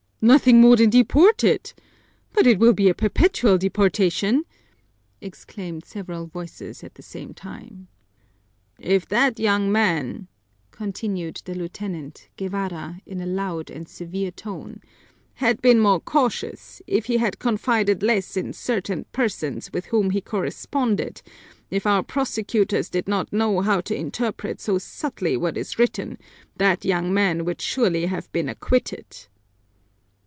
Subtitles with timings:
[0.23, 1.73] Nothing more than deported?
[2.31, 4.43] But it will be a perpetual deportation!"
[5.19, 7.87] exclaimed several voices at the same time.
[8.79, 10.27] "If that young man,"
[10.69, 14.81] continued the lieutenant, Guevara, in a loud and severe tone,
[15.41, 20.21] "had been more cautious, if he had confided less in certain persons with whom he
[20.21, 21.23] corresponded,
[21.71, 26.19] if our prosecutors did not know how to interpret so subtly what is written,
[26.57, 29.25] that young man would surely have been acquitted."